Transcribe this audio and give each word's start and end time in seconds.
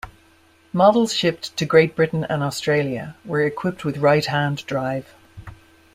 Models 0.73 1.13
shipped 1.13 1.55
to 1.57 1.63
Great 1.63 1.95
Britain 1.95 2.25
and 2.27 2.41
Australia 2.41 3.15
were 3.23 3.43
equipped 3.45 3.85
with 3.85 3.99
right-hand-drive. 3.99 5.07